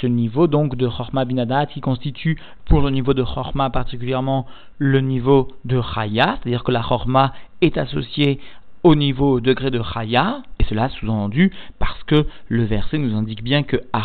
ce 0.00 0.06
niveau 0.06 0.46
donc 0.46 0.76
de 0.76 0.86
Chorma 0.86 1.24
Binadat 1.24 1.66
qui 1.66 1.80
constitue 1.80 2.38
pour 2.66 2.80
le 2.80 2.90
niveau 2.90 3.12
de 3.12 3.24
Chorma 3.24 3.70
particulièrement 3.70 4.46
le 4.78 5.00
niveau 5.00 5.48
de 5.64 5.80
Chaya, 5.80 6.38
c'est-à-dire 6.42 6.62
que 6.62 6.70
la 6.70 6.82
Chorma 6.82 7.32
est 7.60 7.76
associée 7.76 8.38
au 8.84 8.94
niveau 8.94 9.40
degré 9.40 9.70
de 9.70 9.82
Chaya, 9.82 10.42
et 10.60 10.64
cela 10.64 10.90
sous-entendu 10.90 11.50
parce 11.78 12.02
que 12.04 12.26
le 12.48 12.64
verset 12.64 12.98
nous 12.98 13.16
indique 13.16 13.42
bien 13.42 13.62
que 13.62 13.78
la 13.94 14.02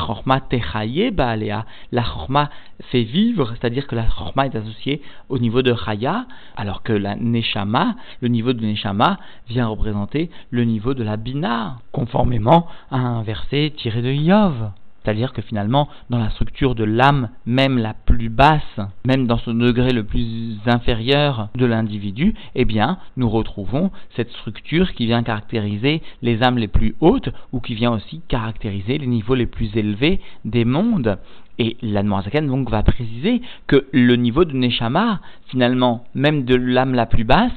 Chorma 2.03 2.49
fait 2.89 3.03
vivre, 3.03 3.53
c'est-à-dire 3.59 3.87
que 3.87 3.95
la 3.95 4.05
Chorma 4.05 4.45
est 4.45 4.55
associée 4.55 5.01
au 5.27 5.37
niveau 5.37 5.61
de 5.61 5.75
Chaya, 5.75 6.25
alors 6.55 6.81
que 6.81 6.93
la 6.93 7.17
Neshama, 7.17 7.95
le 8.21 8.29
niveau 8.29 8.53
de 8.53 8.65
Neshama, 8.65 9.19
vient 9.49 9.67
représenter 9.67 10.29
le 10.49 10.63
niveau 10.63 10.93
de 10.93 11.03
la 11.03 11.17
Bina, 11.17 11.79
conformément 11.91 12.67
à 12.89 12.97
un 12.97 13.21
verset 13.21 13.73
tiré 13.75 14.01
de 14.01 14.11
Yov. 14.11 14.71
C'est-à-dire 15.03 15.33
que 15.33 15.41
finalement, 15.41 15.87
dans 16.09 16.19
la 16.19 16.29
structure 16.29 16.75
de 16.75 16.83
l'âme, 16.83 17.29
même 17.45 17.77
la 17.77 17.93
plus 17.93 18.29
basse, 18.29 18.79
même 19.05 19.27
dans 19.27 19.37
son 19.37 19.53
degré 19.53 19.91
le 19.91 20.03
plus 20.03 20.57
inférieur 20.65 21.49
de 21.55 21.65
l'individu, 21.65 22.35
eh 22.55 22.65
bien, 22.65 22.97
nous 23.17 23.29
retrouvons 23.29 23.91
cette 24.15 24.31
structure 24.31 24.93
qui 24.93 25.05
vient 25.05 25.23
caractériser 25.23 26.01
les 26.21 26.43
âmes 26.43 26.57
les 26.57 26.67
plus 26.67 26.95
hautes 26.99 27.29
ou 27.51 27.59
qui 27.59 27.75
vient 27.75 27.91
aussi 27.91 28.21
caractériser 28.27 28.97
les 28.97 29.07
niveaux 29.07 29.35
les 29.35 29.45
plus 29.45 29.75
élevés 29.75 30.19
des 30.45 30.65
mondes. 30.65 31.17
Et 31.57 31.75
l'Admorazaken 31.81 32.47
donc 32.47 32.69
va 32.69 32.83
préciser 32.83 33.41
que 33.67 33.87
le 33.91 34.15
niveau 34.15 34.45
de 34.45 34.53
Neshama, 34.53 35.19
finalement, 35.47 36.05
même 36.15 36.45
de 36.45 36.55
l'âme 36.55 36.93
la 36.93 37.05
plus 37.05 37.25
basse, 37.25 37.51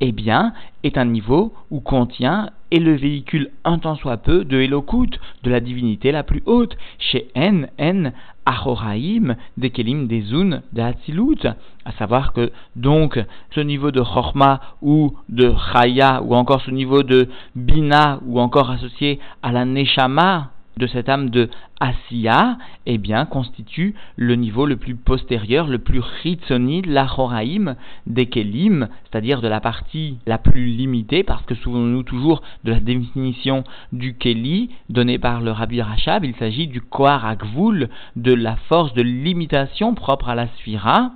eh 0.00 0.12
bien, 0.12 0.52
est 0.82 0.98
un 0.98 1.06
niveau 1.06 1.54
où 1.70 1.80
contient 1.80 2.50
et 2.70 2.80
le 2.80 2.94
véhicule 2.94 3.50
un 3.64 3.78
tant 3.78 3.96
soit 3.96 4.16
peu 4.16 4.44
de 4.44 4.58
Elokut, 4.58 5.18
de 5.42 5.50
la 5.50 5.60
divinité 5.60 6.12
la 6.12 6.22
plus 6.22 6.42
haute, 6.46 6.76
chez 6.98 7.28
En, 7.36 7.64
En, 7.78 8.12
Achoraim, 8.46 9.34
des 9.56 9.70
Kelim, 9.70 10.06
des 10.06 10.22
de 10.22 11.48
à 11.84 11.92
savoir 11.98 12.32
que 12.32 12.52
donc 12.76 13.18
ce 13.50 13.60
niveau 13.60 13.90
de 13.90 14.00
Chorma 14.00 14.60
ou 14.82 15.14
de 15.28 15.52
Chaya 15.72 16.22
ou 16.22 16.34
encore 16.34 16.60
ce 16.60 16.70
niveau 16.70 17.02
de 17.02 17.28
Bina 17.56 18.20
ou 18.24 18.38
encore 18.40 18.70
associé 18.70 19.18
à 19.42 19.50
la 19.50 19.64
Neshama, 19.64 20.50
de 20.78 20.86
cette 20.86 21.08
âme 21.08 21.30
de 21.30 21.48
Asiya, 21.80 22.58
eh 22.84 22.98
bien, 22.98 23.24
constitue 23.24 23.94
le 24.16 24.34
niveau 24.34 24.66
le 24.66 24.76
plus 24.76 24.94
postérieur, 24.94 25.68
le 25.68 25.78
plus 25.78 26.00
ritsoni 26.22 26.82
de 26.82 26.90
la 26.90 27.06
Horaïm, 27.16 27.76
des 28.06 28.26
Kelim, 28.26 28.88
c'est-à-dire 29.04 29.40
de 29.40 29.48
la 29.48 29.60
partie 29.60 30.18
la 30.26 30.36
plus 30.36 30.66
limitée, 30.66 31.22
parce 31.22 31.44
que 31.44 31.54
souvenons-nous 31.54 32.02
toujours 32.02 32.42
de 32.64 32.72
la 32.72 32.80
définition 32.80 33.64
du 33.92 34.14
Keli 34.14 34.70
donnée 34.90 35.18
par 35.18 35.40
le 35.40 35.50
Rabbi 35.50 35.80
Rachab, 35.80 36.24
il 36.24 36.34
s'agit 36.36 36.66
du 36.66 36.80
Kohar 36.82 37.36
de 38.16 38.34
la 38.34 38.56
force 38.68 38.92
de 38.92 39.02
limitation 39.02 39.94
propre 39.94 40.28
à 40.28 40.34
la 40.34 40.48
Sphira, 40.58 41.12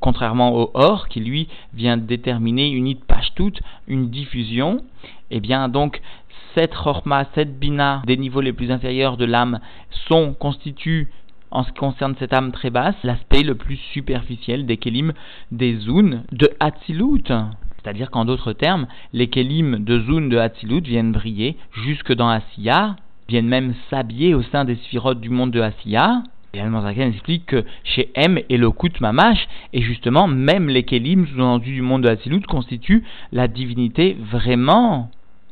contrairement 0.00 0.54
au 0.54 0.70
or 0.74 1.08
qui 1.08 1.20
lui 1.20 1.48
vient 1.74 1.96
déterminer 1.96 2.70
une 2.70 2.86
toute 3.38 3.60
une 3.86 4.10
diffusion, 4.10 4.78
eh 5.30 5.38
bien 5.38 5.68
donc 5.68 6.00
cette 6.58 6.74
chorma, 6.74 7.24
cette 7.36 7.56
bina 7.56 8.02
des 8.04 8.16
niveaux 8.16 8.40
les 8.40 8.52
plus 8.52 8.72
inférieurs 8.72 9.16
de 9.16 9.24
l'âme 9.24 9.60
sont 10.08 10.34
constituent 10.34 11.06
en 11.52 11.62
ce 11.62 11.68
qui 11.68 11.78
concerne 11.78 12.16
cette 12.18 12.32
âme 12.32 12.50
très 12.50 12.70
basse, 12.70 12.96
l'aspect 13.04 13.44
le 13.44 13.54
plus 13.54 13.76
superficiel 13.92 14.66
des 14.66 14.76
kelim 14.76 15.12
des 15.52 15.76
zoun 15.76 16.24
de 16.32 16.50
Hatzilut. 16.58 17.28
C'est-à-dire 17.28 18.10
qu'en 18.10 18.24
d'autres 18.24 18.54
termes, 18.54 18.88
les 19.12 19.28
kelim 19.28 19.84
de 19.84 20.00
zoun 20.00 20.28
de 20.28 20.36
Hatzilut 20.36 20.80
viennent 20.80 21.12
briller 21.12 21.56
jusque 21.84 22.12
dans 22.12 22.28
Asiya, 22.28 22.96
viennent 23.28 23.46
même 23.46 23.74
s'habiller 23.88 24.34
au 24.34 24.42
sein 24.42 24.64
des 24.64 24.74
sphirotes 24.74 25.20
du 25.20 25.30
monde 25.30 25.52
de 25.52 25.60
Asiya, 25.60 26.24
et 26.54 26.60
Al-Manzaken 26.60 27.10
explique 27.10 27.46
que 27.46 27.64
chez 27.84 28.10
M 28.16 28.40
et 28.48 28.56
le 28.56 28.72
Kout 28.72 29.00
Mamash, 29.00 29.46
et 29.72 29.82
justement, 29.82 30.26
même 30.26 30.68
les 30.68 30.82
Kélim, 30.82 31.24
sous-entendus 31.28 31.74
du 31.74 31.82
monde 31.82 32.02
de 32.02 32.08
Hatzilut, 32.08 32.42
constituent 32.48 33.04
la 33.30 33.46
divinité 33.46 34.16
vraiment. 34.18 35.08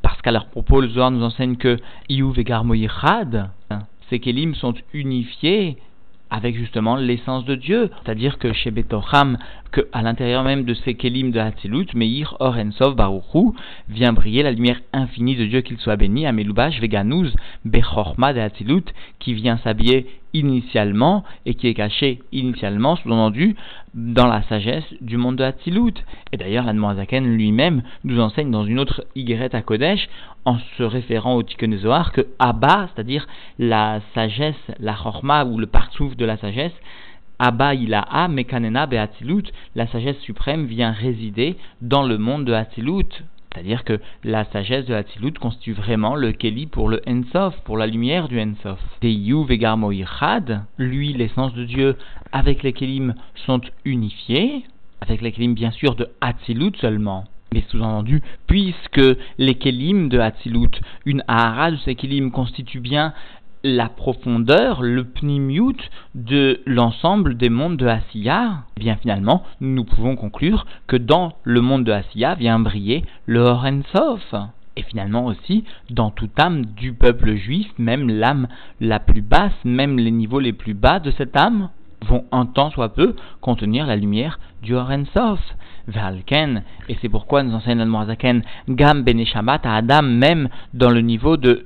Parce 0.06 0.22
qu'à 0.22 0.30
leur 0.30 0.46
propos, 0.46 0.80
le 0.80 0.88
Zohar 0.88 1.10
nous 1.10 1.24
enseigne 1.24 1.56
que 1.56 1.78
Iouv 2.08 2.38
et 2.38 2.46
ces 4.08 4.20
Kélim 4.20 4.54
sont 4.54 4.74
unifiés 4.94 5.78
avec 6.30 6.56
justement 6.56 6.94
l'essence 6.94 7.44
de 7.44 7.56
Dieu. 7.56 7.90
C'est-à-dire 8.04 8.38
que 8.38 8.52
chez 8.52 8.70
Betocham, 8.70 9.36
que 9.72 9.88
à 9.92 10.02
l'intérieur 10.02 10.44
même 10.44 10.64
de 10.64 10.74
ces 10.74 10.94
kelim 10.94 11.32
de 11.32 11.40
Hatzilut, 11.40 11.86
Meir 11.94 12.36
Orensov 12.38 12.94
Baruchu 12.94 13.56
vient 13.88 14.12
briller 14.12 14.44
la 14.44 14.52
lumière 14.52 14.80
infinie 14.92 15.34
de 15.34 15.46
Dieu 15.46 15.62
qu'il 15.62 15.78
soit 15.78 15.96
béni, 15.96 16.24
Amelubash 16.24 16.80
Veganuz 16.80 17.34
Bechorma 17.64 18.32
de 18.32 18.38
Hatzilut, 18.38 18.84
qui 19.18 19.34
vient 19.34 19.58
s'habiller 19.58 20.06
initialement 20.32 21.24
et 21.44 21.54
qui 21.54 21.68
est 21.68 21.74
caché 21.74 22.20
initialement, 22.32 22.96
sous-entendu, 22.96 23.56
dans 23.94 24.26
la 24.26 24.42
sagesse 24.42 24.84
du 25.00 25.16
monde 25.16 25.36
de 25.36 25.44
Hatzilut. 25.44 25.94
Et 26.32 26.36
d'ailleurs, 26.36 26.64
l'Admoazaken 26.64 27.24
lui-même 27.36 27.82
nous 28.04 28.20
enseigne 28.20 28.50
dans 28.50 28.64
une 28.64 28.78
autre 28.78 29.04
Yigret 29.14 29.54
à 29.54 29.62
Kodesh, 29.62 30.08
en 30.44 30.58
se 30.76 30.82
référant 30.82 31.34
au 31.34 31.42
Tikkun 31.42 31.76
que 32.12 32.26
Abba, 32.38 32.88
c'est-à-dire 32.94 33.26
la 33.58 34.00
sagesse, 34.14 34.54
la 34.78 34.94
Chorma 34.94 35.44
ou 35.44 35.58
le 35.58 35.66
partsouf 35.66 36.16
de 36.16 36.24
la 36.24 36.36
sagesse, 36.36 36.74
Abba 37.38 37.74
ilaha 37.74 38.28
mekanena 38.28 38.86
be'atzilut, 38.86 39.52
la 39.74 39.86
sagesse 39.88 40.18
suprême 40.20 40.66
vient 40.66 40.92
résider 40.92 41.56
dans 41.82 42.02
le 42.02 42.16
monde 42.16 42.44
de 42.44 42.52
Hatzilut. 42.52 43.24
C'est-à-dire 43.56 43.84
que 43.84 43.98
la 44.22 44.44
sagesse 44.44 44.84
de 44.84 44.92
Hatzilut 44.92 45.32
constitue 45.40 45.72
vraiment 45.72 46.14
le 46.14 46.32
Keli 46.32 46.66
pour 46.66 46.90
le 46.90 47.00
Ensof, 47.08 47.58
pour 47.64 47.78
la 47.78 47.86
lumière 47.86 48.28
du 48.28 48.38
Ensof. 48.38 48.78
Deyu 49.00 49.46
vegarmo 49.46 49.90
lui, 50.76 51.14
l'essence 51.14 51.54
de 51.54 51.64
Dieu, 51.64 51.96
avec 52.32 52.62
les 52.62 52.74
Kelim 52.74 53.14
sont 53.46 53.62
unifiés, 53.86 54.64
avec 55.00 55.22
les 55.22 55.32
Kelim 55.32 55.54
bien 55.54 55.70
sûr 55.70 55.94
de 55.94 56.06
Hatzilut 56.20 56.76
seulement. 56.78 57.24
Mais 57.54 57.64
sous-entendu, 57.70 58.20
puisque 58.46 59.00
les 59.38 59.54
Kelim 59.54 60.10
de 60.10 60.18
Hatzilut, 60.18 60.78
une 61.06 61.24
Ahara 61.26 61.70
de 61.70 61.76
ces 61.76 61.94
Kelim 61.94 62.32
constitue 62.32 62.80
bien 62.80 63.14
la 63.66 63.88
profondeur, 63.88 64.80
le 64.82 65.02
pnimiut 65.02 65.76
de 66.14 66.60
l'ensemble 66.66 67.36
des 67.36 67.48
mondes 67.48 67.76
de 67.76 67.86
Asiya, 67.86 68.62
eh 68.76 68.80
bien 68.80 68.94
finalement, 68.96 69.42
nous 69.60 69.82
pouvons 69.82 70.14
conclure 70.14 70.66
que 70.86 70.96
dans 70.96 71.34
le 71.42 71.60
monde 71.60 71.82
de 71.82 71.90
Asiya 71.90 72.36
vient 72.36 72.60
briller 72.60 73.04
le 73.26 73.40
Horensof. 73.40 74.34
Et 74.76 74.82
finalement 74.82 75.24
aussi, 75.24 75.64
dans 75.90 76.10
toute 76.10 76.38
âme 76.38 76.66
du 76.66 76.92
peuple 76.92 77.34
juif, 77.34 77.66
même 77.78 78.08
l'âme 78.08 78.46
la 78.80 79.00
plus 79.00 79.22
basse, 79.22 79.64
même 79.64 79.98
les 79.98 80.10
niveaux 80.10 80.38
les 80.38 80.52
plus 80.52 80.74
bas 80.74 81.00
de 81.00 81.10
cette 81.10 81.36
âme, 81.36 81.70
vont 82.04 82.24
un 82.32 82.46
temps 82.46 82.70
soit 82.70 82.90
peu 82.90 83.14
contenir 83.40 83.86
la 83.86 83.96
lumière 83.96 84.38
du 84.62 84.74
Horensof. 84.74 85.40
Valken, 85.88 86.64
et 86.88 86.96
c'est 87.00 87.08
pourquoi 87.08 87.44
nous 87.44 87.54
enseigne 87.54 87.78
le 87.78 88.42
Gam 88.68 89.04
Beneshamat 89.04 89.60
à 89.62 89.76
Adam, 89.76 90.02
même 90.02 90.48
dans 90.74 90.90
le 90.90 91.00
niveau 91.00 91.36
de 91.36 91.64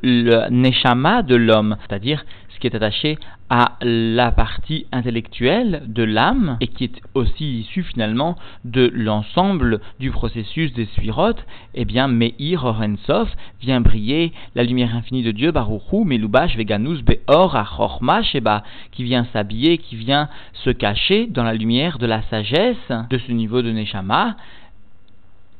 Neshama 0.51 1.23
de 1.23 1.37
l'homme, 1.37 1.77
c'est-à-dire 1.81 2.25
qui 2.61 2.67
est 2.67 2.77
attaché 2.77 3.19
à 3.49 3.77
la 3.83 4.31
partie 4.31 4.87
intellectuelle 4.93 5.83
de 5.87 6.05
l'âme 6.05 6.57
et 6.61 6.69
qui 6.69 6.85
est 6.85 7.03
aussi 7.15 7.61
issu 7.61 7.83
finalement 7.83 8.37
de 8.65 8.91
l'ensemble 8.95 9.81
du 9.99 10.11
processus 10.11 10.73
des 10.73 10.87
suirotes, 10.87 11.45
eh 11.75 11.85
bien 11.85 12.07
Meir 12.07 12.65
Orensov 12.65 13.29
vient 13.61 13.81
briller 13.81 14.33
la 14.55 14.63
lumière 14.63 14.95
infinie 14.95 15.25
de 15.25 15.33
Dieu, 15.33 15.51
Baruchu, 15.51 16.05
Melubash, 16.05 16.57
Veganus, 16.57 17.03
Beor, 17.03 17.57
Achorma, 17.57 18.23
Sheba, 18.23 18.63
qui 18.93 19.03
vient 19.03 19.27
s'habiller, 19.33 19.79
qui 19.79 19.97
vient 19.97 20.29
se 20.53 20.71
cacher 20.71 21.27
dans 21.27 21.45
la 21.45 21.55
lumière 21.55 21.99
de 21.99 22.07
la 22.07 22.23
sagesse 22.23 22.77
de 23.11 23.19
ce 23.19 23.33
niveau 23.33 23.63
de 23.63 23.73
Neshama, 23.73 24.37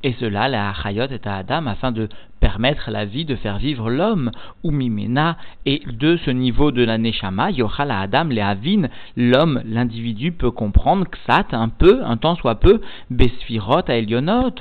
et 0.03 0.15
cela, 0.19 0.49
la 0.49 0.73
Chayot 0.73 1.09
est 1.09 1.27
à 1.27 1.37
Adam 1.37 1.67
afin 1.67 1.93
de 1.93 2.09
permettre 2.41 2.91
la 2.91 3.05
vie 3.05 3.27
de 3.27 3.37
faire 3.37 3.59
vivre 3.59 3.91
l'homme, 3.91 4.31
ou 4.65 4.71
Mimena, 4.71 5.37
et 5.67 5.83
de 5.87 6.17
ce 6.25 6.31
niveau 6.31 6.71
de 6.73 6.83
la 6.83 6.97
Neshama, 6.97 7.51
Yochal 7.51 7.91
à 7.91 8.01
Adam, 8.01 8.25
les 8.25 8.41
Avin, 8.41 8.89
l'homme, 9.17 9.61
l'individu 9.67 10.33
peut 10.33 10.51
comprendre 10.51 11.07
Ksat, 11.07 11.49
un 11.53 11.69
peu, 11.69 12.03
un 12.03 12.17
temps 12.17 12.37
soit 12.37 12.55
peu, 12.55 12.81
Besfirot 13.11 13.83
à 13.89 13.95
Elionot, 13.95 14.55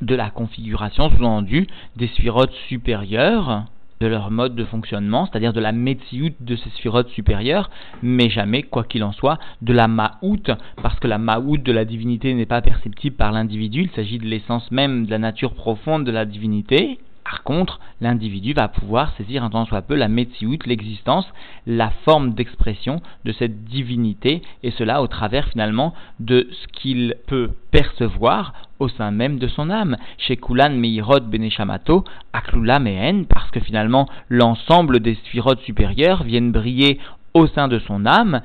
de 0.00 0.14
la 0.14 0.30
configuration 0.30 1.10
sous-entendue 1.10 1.66
des 1.96 2.08
sphirotes 2.08 2.54
supérieures, 2.68 3.64
de 4.00 4.06
leur 4.06 4.30
mode 4.30 4.54
de 4.54 4.64
fonctionnement, 4.64 5.26
c'est-à-dire 5.26 5.52
de 5.52 5.60
la 5.60 5.72
metsiout 5.72 6.30
de 6.40 6.56
ces 6.56 6.70
sphirotes 6.70 7.10
supérieures, 7.10 7.68
mais 8.02 8.30
jamais, 8.30 8.62
quoi 8.62 8.82
qu'il 8.82 9.04
en 9.04 9.12
soit, 9.12 9.38
de 9.60 9.74
la 9.74 9.88
ma'out, 9.88 10.50
parce 10.82 10.98
que 11.00 11.06
la 11.06 11.18
ma'out 11.18 11.58
de 11.58 11.70
la 11.70 11.84
divinité 11.84 12.32
n'est 12.32 12.46
pas 12.46 12.62
perceptible 12.62 13.16
par 13.16 13.30
l'individu, 13.30 13.82
il 13.82 13.90
s'agit 13.90 14.16
de 14.16 14.24
l'essence 14.24 14.70
même 14.70 15.04
de 15.04 15.10
la 15.10 15.18
nature 15.18 15.52
profonde 15.52 16.04
de 16.04 16.10
la 16.10 16.24
divinité. 16.24 16.98
Par 17.24 17.42
contre, 17.42 17.80
l'individu 18.00 18.52
va 18.52 18.68
pouvoir 18.68 19.12
saisir 19.16 19.44
un 19.44 19.50
tant 19.50 19.64
soit 19.66 19.82
peu 19.82 19.94
la 19.94 20.08
metsiout, 20.08 20.58
l'existence, 20.66 21.26
la 21.66 21.90
forme 22.04 22.34
d'expression 22.34 23.00
de 23.24 23.32
cette 23.32 23.64
divinité, 23.64 24.42
et 24.62 24.70
cela 24.72 25.02
au 25.02 25.06
travers 25.06 25.48
finalement 25.48 25.94
de 26.18 26.48
ce 26.50 26.66
qu'il 26.68 27.14
peut 27.26 27.50
percevoir 27.70 28.52
au 28.78 28.88
sein 28.88 29.10
même 29.10 29.38
de 29.38 29.48
son 29.48 29.70
âme. 29.70 29.96
Chez 30.18 30.36
Kulan 30.36 30.70
Meirot 30.70 31.20
Beneshamato, 31.20 32.04
Aklula 32.32 32.78
Mehen, 32.78 33.26
parce 33.26 33.50
que 33.50 33.60
finalement 33.60 34.08
l'ensemble 34.28 35.00
des 35.00 35.14
sphirotes 35.14 35.60
supérieures 35.60 36.24
viennent 36.24 36.52
briller 36.52 36.98
au 37.34 37.46
sein 37.46 37.68
de 37.68 37.78
son 37.78 38.06
âme 38.06 38.40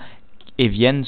et 0.58 0.68
viennent 0.68 1.06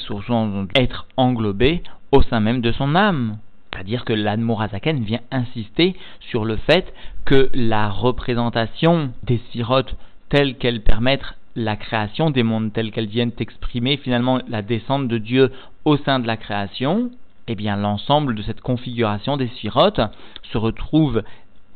être 0.76 1.06
englobés 1.16 1.84
au 2.12 2.22
sein 2.22 2.40
même 2.40 2.62
de 2.62 2.72
son 2.72 2.96
âme. 2.96 3.38
C'est-à-dire 3.78 4.06
que 4.06 4.14
l'Admorazaken 4.14 5.04
vient 5.04 5.20
insister 5.30 5.96
sur 6.20 6.46
le 6.46 6.56
fait 6.56 6.92
que 7.26 7.52
la 7.54 7.90
représentation 7.90 9.12
des 9.22 9.40
sirotes 9.52 9.96
telles 10.30 10.58
qu'elles 10.58 10.82
permettent 10.82 11.36
la 11.56 11.76
création 11.76 12.32
des 12.32 12.42
mondes, 12.42 12.74
telles 12.74 12.90
qu'elles 12.90 13.06
viennent 13.06 13.34
exprimer 13.38 13.98
finalement 13.98 14.40
la 14.48 14.64
descente 14.64 15.08
de 15.08 15.20
Dieu 15.20 15.52
au 15.86 15.96
sein 15.96 16.18
de 16.18 16.26
la 16.26 16.38
création, 16.38 17.12
eh 17.48 17.54
bien 17.54 17.76
l'ensemble 17.76 18.34
de 18.34 18.42
cette 18.42 18.62
configuration 18.62 19.38
des 19.38 19.48
sirotes 19.60 20.02
se 20.52 20.58
retrouve 20.58 21.22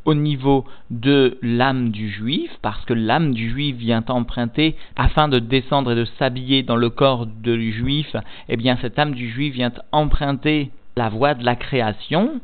au 0.04 0.16
niveau 0.16 0.66
de 0.90 1.38
l'âme 1.44 1.92
du 1.92 2.10
juif, 2.10 2.50
parce 2.64 2.84
que 2.86 2.96
l'âme 2.96 3.36
du 3.36 3.52
juif 3.52 3.76
vient 3.76 4.04
emprunter, 4.08 4.76
afin 4.96 5.28
de 5.28 5.38
descendre 5.38 5.92
et 5.92 5.96
de 5.96 6.06
s'habiller 6.18 6.64
dans 6.64 6.78
le 6.78 6.90
corps 6.90 7.28
du 7.28 7.72
juif, 7.72 8.16
eh 8.50 8.58
bien 8.58 8.76
cette 8.82 8.98
âme 8.98 9.14
du 9.14 9.30
juif 9.30 9.54
vient 9.54 9.72
emprunter 9.92 10.72
la 10.96 11.10
voie 11.10 11.34
de 11.34 11.44
la 11.44 11.56
création, 11.56 12.42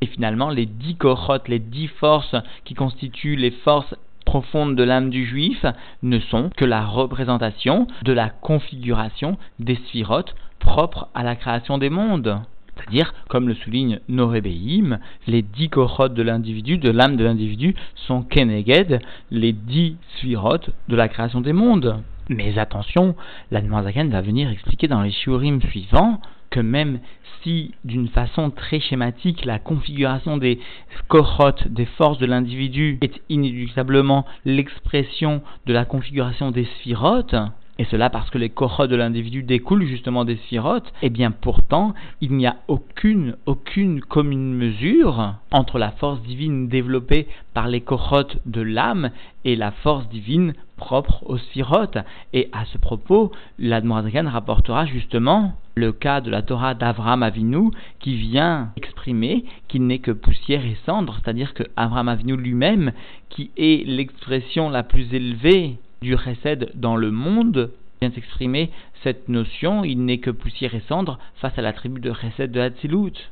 et 0.00 0.06
finalement 0.06 0.50
les 0.50 0.66
dix 0.66 0.96
korotes, 0.96 1.48
les 1.48 1.58
dix 1.58 1.88
forces 1.88 2.36
qui 2.64 2.74
constituent 2.74 3.36
les 3.36 3.50
forces 3.50 3.94
profondes 4.24 4.76
de 4.76 4.82
l'âme 4.82 5.08
du 5.08 5.24
juif 5.24 5.64
ne 6.02 6.18
sont 6.18 6.50
que 6.56 6.64
la 6.64 6.84
représentation 6.84 7.86
de 8.02 8.12
la 8.12 8.28
configuration 8.28 9.38
des 9.58 9.76
sphirotes 9.76 10.34
propres 10.58 11.08
à 11.14 11.22
la 11.22 11.36
création 11.36 11.78
des 11.78 11.90
mondes. 11.90 12.40
C'est-à-dire, 12.76 13.14
comme 13.28 13.48
le 13.48 13.54
souligne 13.54 14.00
Norébéim, 14.08 14.98
les 15.26 15.40
dix 15.40 15.70
korotes 15.70 16.12
de 16.12 16.22
l'individu, 16.22 16.76
de 16.76 16.90
l'âme 16.90 17.16
de 17.16 17.24
l'individu, 17.24 17.74
sont 17.94 18.22
keneged, 18.22 19.00
les 19.30 19.52
dix 19.52 19.96
sphirotes 20.18 20.70
de 20.88 20.96
la 20.96 21.08
création 21.08 21.40
des 21.40 21.54
mondes. 21.54 22.02
Mais 22.28 22.58
attention, 22.58 23.14
la 23.50 23.60
va 23.60 24.20
venir 24.20 24.50
expliquer 24.50 24.88
dans 24.88 25.00
les 25.00 25.12
shiurim 25.12 25.62
suivants 25.62 26.20
que 26.56 26.60
même 26.62 27.00
si 27.42 27.74
d'une 27.84 28.08
façon 28.08 28.48
très 28.48 28.80
schématique 28.80 29.44
la 29.44 29.58
configuration 29.58 30.38
des 30.38 30.58
cohortes, 31.06 31.68
des 31.68 31.84
forces 31.84 32.16
de 32.16 32.24
l'individu 32.24 32.96
est 33.02 33.20
inéluctablement 33.28 34.24
l'expression 34.46 35.42
de 35.66 35.74
la 35.74 35.84
configuration 35.84 36.52
des 36.52 36.64
sphirotes, 36.64 37.34
et 37.78 37.84
cela 37.84 38.08
parce 38.08 38.30
que 38.30 38.38
les 38.38 38.48
corottes 38.48 38.90
de 38.90 38.96
l'individu 38.96 39.42
découlent 39.42 39.84
justement 39.84 40.24
des 40.24 40.36
sphirotes, 40.36 40.88
et 41.02 41.06
eh 41.06 41.10
bien 41.10 41.30
pourtant, 41.30 41.92
il 42.22 42.32
n'y 42.32 42.46
a 42.46 42.56
aucune, 42.68 43.36
aucune 43.44 44.00
commune 44.00 44.54
mesure 44.54 45.34
entre 45.50 45.78
la 45.78 45.90
force 45.90 46.22
divine 46.22 46.68
développée 46.68 47.26
par 47.52 47.68
les 47.68 47.82
corottes 47.82 48.38
de 48.46 48.62
l'âme 48.62 49.10
et 49.44 49.56
la 49.56 49.72
force 49.72 50.08
divine 50.08 50.54
propre 50.76 51.22
aux 51.26 51.38
sphirotes. 51.38 51.98
Et 52.32 52.48
à 52.52 52.64
ce 52.66 52.78
propos, 52.78 53.32
l'Admorazakan 53.58 54.28
rapportera 54.28 54.86
justement 54.86 55.54
le 55.74 55.92
cas 55.92 56.20
de 56.20 56.30
la 56.30 56.42
Torah 56.42 56.74
d'Avram 56.74 57.22
Avinu 57.22 57.70
qui 58.00 58.16
vient 58.16 58.70
exprimer 58.76 59.44
qu'il 59.68 59.86
n'est 59.86 59.98
que 59.98 60.10
poussière 60.10 60.64
et 60.64 60.76
cendre, 60.86 61.18
c'est-à-dire 61.22 61.54
que 61.54 61.64
Avram 61.76 62.08
Avinu 62.08 62.36
lui-même, 62.36 62.92
qui 63.28 63.50
est 63.56 63.86
l'expression 63.86 64.70
la 64.70 64.82
plus 64.82 65.12
élevée 65.12 65.78
du 66.02 66.14
recède 66.14 66.70
dans 66.74 66.96
le 66.96 67.10
monde 67.10 67.70
vient 68.00 68.10
s'exprimer 68.10 68.70
cette 69.02 69.28
notion, 69.28 69.84
il 69.84 70.04
n'est 70.04 70.18
que 70.18 70.30
poussière 70.30 70.74
et 70.74 70.82
cendre 70.88 71.18
face 71.36 71.58
à 71.58 71.62
la 71.62 71.72
tribu 71.72 72.00
de 72.00 72.10
recède 72.10 72.52
de 72.52 72.60
Hatzilut. 72.60 73.30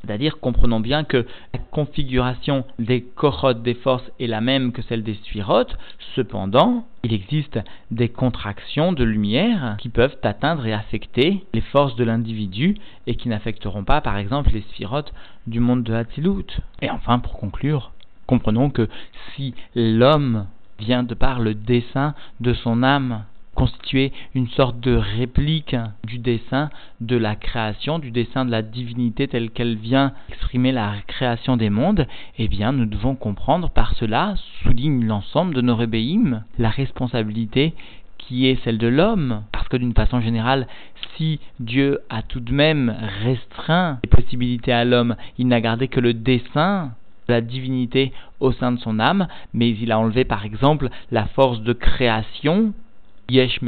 C'est-à-dire, 0.00 0.38
comprenons 0.40 0.80
bien 0.80 1.04
que 1.04 1.26
la 1.52 1.58
configuration 1.70 2.64
des 2.78 3.02
corottes 3.02 3.62
des 3.62 3.74
forces 3.74 4.10
est 4.20 4.26
la 4.26 4.40
même 4.40 4.72
que 4.72 4.82
celle 4.82 5.02
des 5.02 5.14
sphirotes, 5.14 5.76
cependant, 6.14 6.86
il 7.02 7.12
existe 7.12 7.58
des 7.90 8.08
contractions 8.08 8.92
de 8.92 9.04
lumière 9.04 9.76
qui 9.78 9.88
peuvent 9.88 10.16
atteindre 10.22 10.66
et 10.66 10.72
affecter 10.72 11.44
les 11.52 11.60
forces 11.60 11.96
de 11.96 12.04
l'individu 12.04 12.76
et 13.06 13.16
qui 13.16 13.28
n'affecteront 13.28 13.84
pas, 13.84 14.00
par 14.00 14.16
exemple, 14.18 14.50
les 14.52 14.62
sphirotes 14.62 15.12
du 15.46 15.60
monde 15.60 15.82
de 15.82 15.94
Hatzilut. 15.94 16.60
Et 16.80 16.90
enfin, 16.90 17.18
pour 17.18 17.38
conclure, 17.38 17.92
comprenons 18.26 18.70
que 18.70 18.88
si 19.34 19.54
l'homme 19.74 20.46
vient 20.78 21.02
de 21.02 21.14
par 21.14 21.40
le 21.40 21.54
dessin 21.54 22.14
de 22.40 22.54
son 22.54 22.82
âme 22.82 23.24
constituer 23.58 24.12
une 24.36 24.46
sorte 24.50 24.78
de 24.78 24.94
réplique 24.94 25.74
du 26.04 26.18
dessin 26.18 26.70
de 27.00 27.16
la 27.16 27.34
création, 27.34 27.98
du 27.98 28.12
dessin 28.12 28.44
de 28.44 28.52
la 28.52 28.62
divinité 28.62 29.26
telle 29.26 29.50
qu'elle 29.50 29.74
vient 29.74 30.12
exprimer 30.28 30.70
la 30.70 30.94
création 31.08 31.56
des 31.56 31.68
mondes, 31.68 32.06
eh 32.38 32.46
bien 32.46 32.70
nous 32.70 32.86
devons 32.86 33.16
comprendre 33.16 33.68
par 33.68 33.94
cela, 33.96 34.36
souligne 34.62 35.04
l'ensemble 35.04 35.54
de 35.54 35.60
nos 35.60 35.74
rébéims, 35.74 36.44
la 36.56 36.70
responsabilité 36.70 37.74
qui 38.16 38.46
est 38.46 38.62
celle 38.62 38.78
de 38.78 38.86
l'homme, 38.86 39.42
parce 39.50 39.66
que 39.66 39.76
d'une 39.76 39.94
façon 39.94 40.20
générale, 40.20 40.68
si 41.16 41.40
Dieu 41.58 41.98
a 42.10 42.22
tout 42.22 42.40
de 42.40 42.52
même 42.52 42.94
restreint 43.24 43.98
les 44.04 44.10
possibilités 44.10 44.72
à 44.72 44.84
l'homme, 44.84 45.16
il 45.36 45.48
n'a 45.48 45.60
gardé 45.60 45.88
que 45.88 45.98
le 45.98 46.14
dessin 46.14 46.92
la 47.26 47.40
divinité 47.40 48.12
au 48.40 48.52
sein 48.52 48.72
de 48.72 48.78
son 48.78 48.98
âme, 49.00 49.28
mais 49.52 49.68
il 49.70 49.92
a 49.92 49.98
enlevé 49.98 50.24
par 50.24 50.44
exemple 50.44 50.88
la 51.10 51.26
force 51.26 51.60
de 51.60 51.72
création, 51.72 52.72
Yesh 53.30 53.60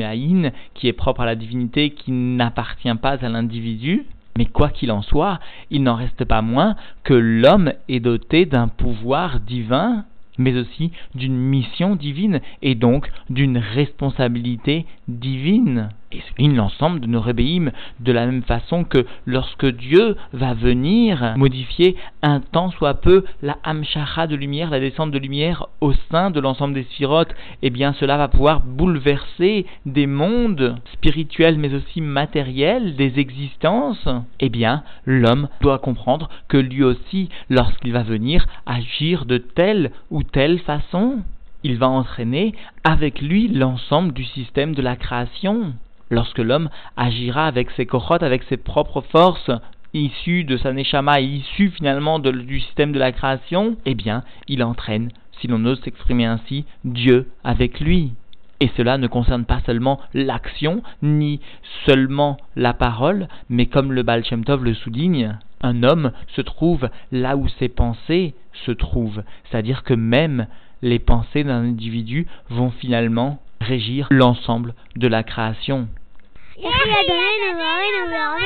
qui 0.74 0.88
est 0.88 0.92
propre 0.92 1.20
à 1.20 1.26
la 1.26 1.36
divinité, 1.36 1.90
qui 1.90 2.12
n'appartient 2.12 2.94
pas 2.94 3.22
à 3.24 3.28
l'individu. 3.28 4.06
Mais 4.38 4.46
quoi 4.46 4.70
qu'il 4.70 4.90
en 4.90 5.02
soit, 5.02 5.38
il 5.70 5.82
n'en 5.82 5.96
reste 5.96 6.24
pas 6.24 6.40
moins 6.40 6.76
que 7.04 7.12
l'homme 7.12 7.72
est 7.88 8.00
doté 8.00 8.46
d'un 8.46 8.68
pouvoir 8.68 9.40
divin, 9.40 10.04
mais 10.38 10.56
aussi 10.56 10.92
d'une 11.14 11.36
mission 11.36 11.94
divine 11.94 12.40
et 12.62 12.74
donc 12.74 13.10
d'une 13.28 13.58
responsabilité 13.58 14.86
divine 15.08 15.90
et 16.12 16.20
souligne 16.28 16.56
l'ensemble 16.56 17.00
de 17.00 17.06
nos 17.06 17.20
rébéims 17.20 17.70
de 18.00 18.12
la 18.12 18.26
même 18.26 18.42
façon 18.42 18.84
que 18.84 19.06
lorsque 19.26 19.66
Dieu 19.66 20.16
va 20.32 20.54
venir 20.54 21.34
modifier 21.36 21.96
un 22.22 22.40
tant 22.40 22.70
soit 22.72 22.94
peu 22.94 23.24
la 23.42 23.58
hamshara 23.62 24.26
de 24.26 24.34
lumière, 24.34 24.70
la 24.70 24.80
descente 24.80 25.12
de 25.12 25.18
lumière 25.18 25.68
au 25.80 25.92
sein 26.10 26.30
de 26.30 26.40
l'ensemble 26.40 26.74
des 26.74 26.82
sphirotes, 26.84 27.34
eh 27.62 27.70
bien 27.70 27.92
cela 27.92 28.16
va 28.16 28.28
pouvoir 28.28 28.60
bouleverser 28.60 29.66
des 29.86 30.06
mondes 30.06 30.76
spirituels 30.92 31.58
mais 31.58 31.74
aussi 31.74 32.00
matériels, 32.00 32.96
des 32.96 33.18
existences. 33.20 34.08
Eh 34.40 34.48
bien 34.48 34.82
l'homme 35.06 35.48
doit 35.60 35.78
comprendre 35.78 36.28
que 36.48 36.56
lui 36.56 36.82
aussi, 36.82 37.28
lorsqu'il 37.48 37.92
va 37.92 38.02
venir 38.02 38.46
agir 38.66 39.26
de 39.26 39.38
telle 39.38 39.92
ou 40.10 40.24
telle 40.24 40.58
façon, 40.58 41.22
il 41.62 41.78
va 41.78 41.88
entraîner 41.88 42.54
avec 42.84 43.20
lui 43.20 43.48
l'ensemble 43.48 44.12
du 44.12 44.24
système 44.24 44.74
de 44.74 44.82
la 44.82 44.96
création 44.96 45.74
lorsque 46.10 46.38
l'homme 46.38 46.68
agira 46.96 47.46
avec 47.46 47.70
ses 47.72 47.86
cochotes, 47.86 48.22
avec 48.22 48.42
ses 48.44 48.56
propres 48.56 49.00
forces, 49.00 49.50
issues 49.94 50.44
de 50.44 50.56
sa 50.56 50.72
neshama 50.72 51.20
et 51.20 51.24
issues 51.24 51.70
finalement 51.70 52.18
du 52.18 52.60
système 52.60 52.92
de 52.92 52.98
la 52.98 53.12
création, 53.12 53.76
eh 53.86 53.94
bien, 53.94 54.22
il 54.48 54.62
entraîne, 54.62 55.10
si 55.40 55.46
l'on 55.46 55.64
ose 55.64 55.80
s'exprimer 55.82 56.26
ainsi, 56.26 56.64
Dieu 56.84 57.28
avec 57.44 57.80
lui. 57.80 58.12
Et 58.60 58.70
cela 58.76 58.98
ne 58.98 59.06
concerne 59.06 59.46
pas 59.46 59.60
seulement 59.64 60.00
l'action, 60.12 60.82
ni 61.02 61.40
seulement 61.86 62.36
la 62.56 62.74
parole, 62.74 63.26
mais 63.48 63.66
comme 63.66 63.92
le 63.92 64.02
Baal 64.02 64.22
le 64.62 64.74
souligne, 64.74 65.38
un 65.62 65.82
homme 65.82 66.12
se 66.28 66.42
trouve 66.42 66.88
là 67.10 67.36
où 67.36 67.48
ses 67.58 67.68
pensées 67.68 68.34
se 68.66 68.70
trouvent. 68.70 69.22
C'est-à-dire 69.44 69.82
que 69.82 69.94
même 69.94 70.46
les 70.82 70.98
pensées 70.98 71.44
d'un 71.44 71.64
individu 71.64 72.26
vont 72.50 72.70
finalement 72.70 73.40
régir 73.60 74.06
l'ensemble 74.10 74.74
de 74.96 75.08
la 75.08 75.22
création. 75.22 75.88
Yeah, 76.60 76.68
yeah, 76.68 77.00
yeah, 77.08 77.16
yeah, 77.16 77.56
yeah, 77.56 77.80
yeah, 77.80 78.12
yeah, 78.12 78.20
yeah, 78.20 78.20
yeah, 78.20 78.36
yeah, 78.36 78.44